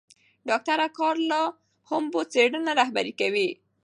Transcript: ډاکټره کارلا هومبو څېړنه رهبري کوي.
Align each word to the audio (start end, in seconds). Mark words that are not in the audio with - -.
ډاکټره 0.49 0.87
کارلا 0.97 1.41
هومبو 1.87 2.21
څېړنه 2.33 2.71
رهبري 2.79 3.13
کوي. 3.19 3.49